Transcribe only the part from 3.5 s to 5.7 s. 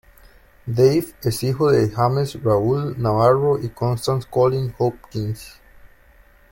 y Constance Colleen Hopkins.